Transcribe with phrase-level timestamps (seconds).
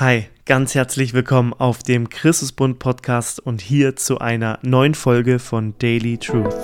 [0.00, 5.76] Hi, ganz herzlich willkommen auf dem Christusbund Podcast und hier zu einer neuen Folge von
[5.78, 6.54] Daily Truth.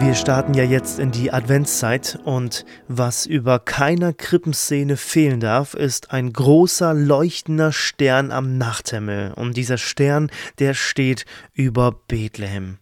[0.00, 6.10] Wir starten ja jetzt in die Adventszeit und was über keiner Krippenszene fehlen darf, ist
[6.10, 9.32] ein großer leuchtender Stern am Nachthimmel.
[9.32, 11.24] Und dieser Stern, der steht
[11.54, 12.79] über Bethlehem.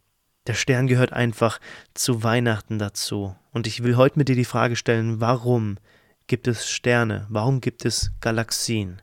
[0.49, 1.61] Der Stern gehört einfach
[1.93, 3.37] zu Weihnachten dazu.
[3.53, 5.77] Und ich will heute mit dir die Frage stellen, warum
[6.27, 7.27] gibt es Sterne?
[7.29, 9.03] Warum gibt es Galaxien?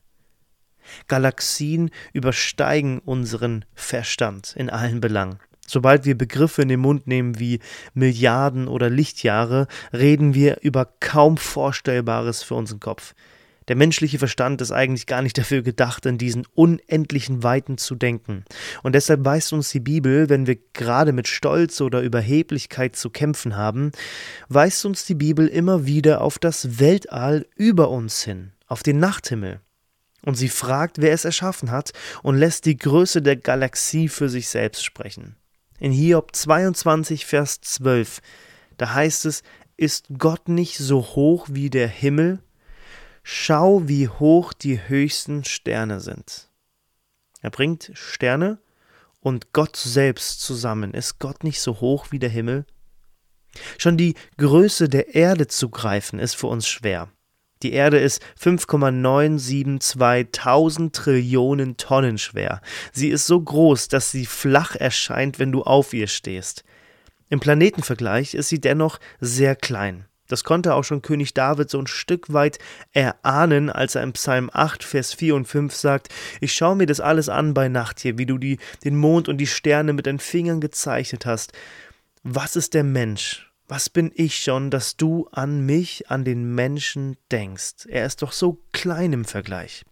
[1.08, 5.38] Galaxien übersteigen unseren Verstand in allen Belangen.
[5.68, 7.60] Sobald wir Begriffe in den Mund nehmen wie
[7.94, 13.14] Milliarden oder Lichtjahre, reden wir über kaum Vorstellbares für unseren Kopf.
[13.68, 18.46] Der menschliche Verstand ist eigentlich gar nicht dafür gedacht, in diesen unendlichen Weiten zu denken.
[18.84, 23.56] Und deshalb weist uns die Bibel, wenn wir gerade mit Stolz oder Überheblichkeit zu kämpfen
[23.56, 23.92] haben,
[24.50, 29.62] weist uns die Bibel immer wieder auf das Weltall über uns hin, auf den Nachthimmel.
[30.24, 31.92] Und sie fragt, wer es erschaffen hat,
[32.24, 35.36] und lässt die Größe der Galaxie für sich selbst sprechen.
[35.78, 38.22] In Hiob 22, Vers 12,
[38.78, 39.44] da heißt es,
[39.78, 42.40] ist Gott nicht so hoch wie der Himmel?
[43.28, 46.48] Schau, wie hoch die höchsten Sterne sind.
[47.42, 48.60] Er bringt Sterne
[49.20, 50.94] und Gott selbst zusammen.
[50.94, 52.68] Ist Gott nicht so hoch wie der Himmel?
[53.80, 57.10] Schon die Größe der Erde zu greifen ist für uns schwer.
[57.64, 62.62] Die Erde ist 5,972.000 Trillionen Tonnen schwer.
[62.94, 66.64] Sie ist so groß, dass sie flach erscheint, wenn du auf ihr stehst.
[67.30, 70.06] Im Planetenvergleich ist sie dennoch sehr klein.
[70.28, 72.60] Das konnte auch schon König David so ein Stück weit
[72.92, 76.10] erahnen, als er im Psalm 8, Vers 4 und 5 sagt,
[76.42, 79.38] ich schaue mir das alles an bei Nacht hier, wie du die, den Mond und
[79.38, 81.54] die Sterne mit den Fingern gezeichnet hast.
[82.24, 83.52] Was ist der Mensch?
[83.68, 87.88] Was bin ich schon, dass du an mich, an den Menschen denkst?
[87.88, 89.84] Er ist doch so klein im Vergleich.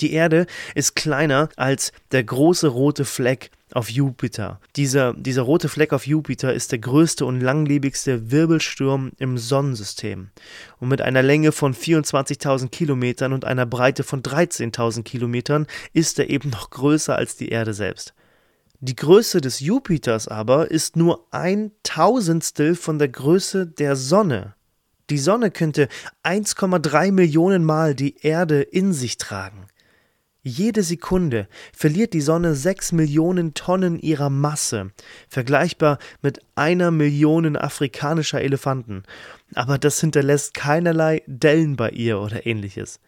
[0.00, 4.58] Die Erde ist kleiner als der große rote Fleck auf Jupiter.
[4.74, 10.30] Dieser, dieser rote Fleck auf Jupiter ist der größte und langlebigste Wirbelsturm im Sonnensystem.
[10.80, 16.30] Und mit einer Länge von 24.000 Kilometern und einer Breite von 13.000 Kilometern ist er
[16.30, 18.14] eben noch größer als die Erde selbst.
[18.80, 24.54] Die Größe des Jupiters aber ist nur ein Tausendstel von der Größe der Sonne.
[25.10, 25.88] Die Sonne könnte
[26.24, 29.66] 1,3 Millionen Mal die Erde in sich tragen.
[30.48, 34.92] Jede Sekunde verliert die Sonne sechs Millionen Tonnen ihrer Masse,
[35.28, 39.02] vergleichbar mit einer Million afrikanischer Elefanten,
[39.56, 43.00] aber das hinterlässt keinerlei Dellen bei ihr oder ähnliches.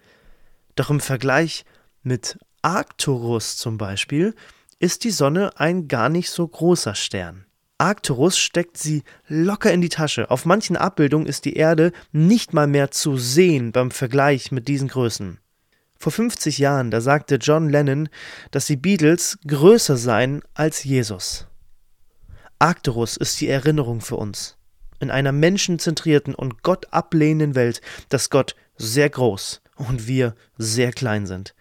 [0.75, 1.65] Doch im Vergleich
[2.03, 4.35] mit Arcturus zum Beispiel
[4.81, 7.47] ist die Sonne ein gar nicht so großer Stern.
[7.79, 10.33] Arcturus steckt sie locker in die Tasche.
[10.33, 14.89] Auf manchen Abbildungen ist die Erde nicht mal mehr zu sehen beim Vergleich mit diesen
[14.89, 15.39] Größen.
[15.99, 18.09] Vor 50 Jahren, da sagte John Lennon,
[18.53, 21.47] dass die Beatles größer seien als Jesus.
[22.61, 24.57] Arcturus ist die Erinnerung für uns.
[25.01, 31.27] In einer menschenzentrierten und Gott ablehnenden Welt, dass Gott sehr groß und wir sehr klein
[31.27, 31.55] sind.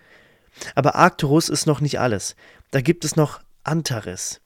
[0.75, 2.35] Aber Arcturus ist noch nicht alles.
[2.71, 4.41] Da gibt es noch Antares.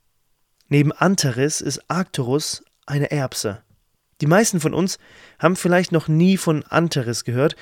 [0.67, 3.61] Neben Antares ist Arcturus eine Erbse.
[4.21, 4.99] Die meisten von uns
[5.39, 7.55] haben vielleicht noch nie von Antares gehört,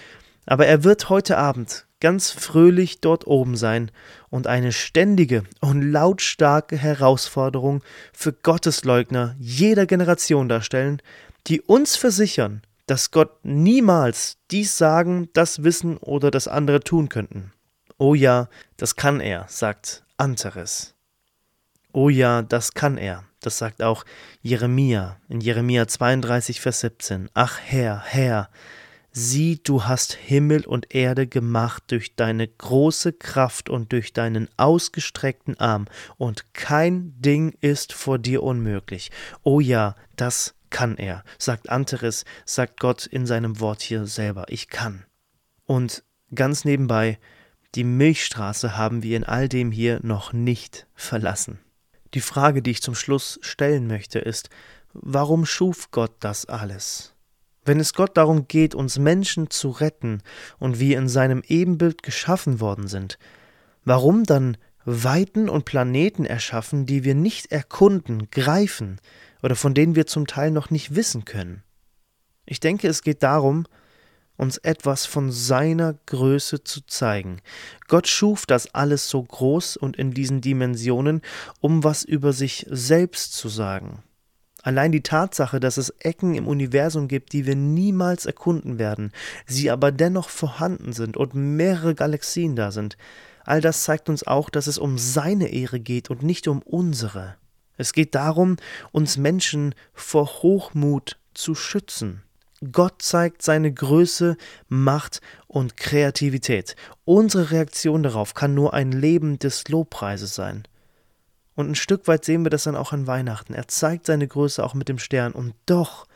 [0.50, 3.92] aber er wird heute Abend ganz fröhlich dort oben sein
[4.30, 7.84] und eine ständige und lautstarke Herausforderung
[8.14, 11.04] für Gottesleugner jeder Generation darstellen,
[11.46, 17.54] die uns versichern, dass Gott niemals dies sagen, das wissen oder das andere tun könnten.
[18.00, 20.96] Oh ja, das kann er, sagt Antares.
[21.94, 23.24] Oh ja, das kann er.
[23.40, 24.04] Das sagt auch
[24.42, 27.30] Jeremia in Jeremia 32, Vers 17.
[27.36, 28.50] Ach Herr, Herr,
[29.12, 35.60] Sieh, du hast Himmel und Erde gemacht durch deine große Kraft und durch deinen ausgestreckten
[35.60, 35.88] Arm,
[36.18, 39.10] und kein Ding ist vor dir unmöglich.
[39.42, 44.68] Oh ja, das kann er, sagt Anteres, sagt Gott in seinem Wort hier selber, ich
[44.68, 45.06] kann.
[45.66, 46.04] Und
[46.36, 47.18] ganz nebenbei,
[47.76, 51.60] die Milchstraße haben wir in all dem hier noch nicht verlassen.
[52.14, 54.50] Die Frage, die ich zum Schluss stellen möchte, ist,
[54.94, 57.16] warum schuf Gott das alles?
[57.66, 60.22] Wenn es Gott darum geht, uns Menschen zu retten
[60.58, 63.20] und wir in seinem Ebenbild geschaffen worden sind,
[63.84, 69.00] warum dann Weiten und Planeten erschaffen, die wir nicht erkunden, greifen
[69.44, 71.64] oder von denen wir zum Teil noch nicht wissen können?
[72.46, 73.66] Ich denke, es geht darum,
[74.40, 77.42] uns etwas von seiner Größe zu zeigen.
[77.88, 81.22] Gott schuf das alles so groß und in diesen Dimensionen,
[81.60, 84.02] um was über sich selbst zu sagen.
[84.62, 89.12] Allein die Tatsache, dass es Ecken im Universum gibt, die wir niemals erkunden werden,
[89.46, 92.98] sie aber dennoch vorhanden sind und mehrere Galaxien da sind,
[93.46, 97.36] all das zeigt uns auch, dass es um seine Ehre geht und nicht um unsere.
[97.78, 98.58] Es geht darum,
[98.92, 102.24] uns Menschen vor Hochmut zu schützen.
[102.74, 104.36] Gott zeigt seine Größe,
[104.68, 106.76] Macht und Kreativität.
[107.06, 110.64] Unsere Reaktion darauf kann nur ein Leben des Lobpreises sein.
[111.60, 113.54] Und ein Stück weit sehen wir das dann auch an Weihnachten.
[113.54, 116.08] Er zeigt seine Größe auch mit dem Stern und doch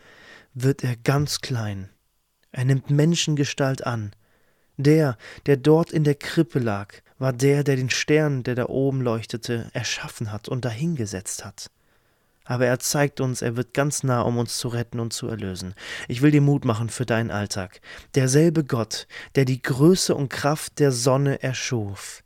[0.54, 1.90] wird er ganz klein.
[2.54, 4.14] Er nimmt Menschengestalt an.
[4.78, 9.02] Der, der dort in der Krippe lag, war der, der den Stern, der da oben
[9.02, 11.70] leuchtete, erschaffen hat und dahingesetzt hat
[12.46, 15.76] aber er zeigt uns, er wird ganz nah, um uns zu retten und zu erlösen.
[16.10, 17.80] Ich will dir Mut machen für deinen Alltag.
[18.16, 22.22] Derselbe Gott, der die Größe und Kraft der Sonne erschuf,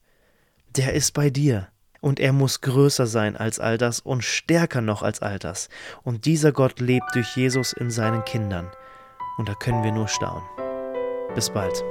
[0.75, 1.67] der ist bei dir.
[2.07, 5.67] Und er muss größer sein als all das und stärker noch als all das.
[6.03, 8.71] Und dieser Gott lebt durch Jesus in seinen Kindern.
[9.37, 10.47] Und da können wir nur staunen.
[11.35, 11.83] Bis bald.